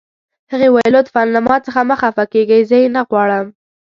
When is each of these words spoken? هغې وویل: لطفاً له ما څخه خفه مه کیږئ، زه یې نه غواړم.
هغې 0.51 0.67
وویل: 0.71 0.93
لطفاً 0.97 1.21
له 1.35 1.39
ما 1.47 1.55
څخه 1.65 1.81
خفه 2.01 2.17
مه 2.25 2.25
کیږئ، 2.33 2.59
زه 2.69 2.75
یې 2.81 2.87
نه 2.95 3.01
غواړم. 3.09 3.45